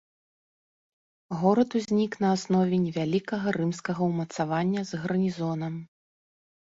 [1.41, 5.77] Горад узнік на аснове невялікага рымскага ўмацавання з гарнізонам.